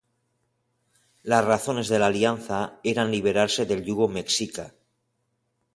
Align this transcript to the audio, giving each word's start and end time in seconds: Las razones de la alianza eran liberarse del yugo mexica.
Las 1.31 1.45
razones 1.45 1.87
de 1.87 1.99
la 1.99 2.07
alianza 2.07 2.79
eran 2.83 3.11
liberarse 3.11 3.67
del 3.67 3.83
yugo 3.85 4.07
mexica. 4.07 4.73